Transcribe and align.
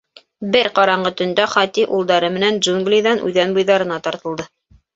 Бер 0.53 0.69
ҡараңғы 0.79 1.11
төндә 1.19 1.45
Хати 1.51 1.85
улдары 1.99 2.33
менән 2.39 2.59
джунглиҙан 2.63 3.25
үҙән 3.29 3.57
буйҙарына 3.61 4.05
тартылды. 4.09 4.51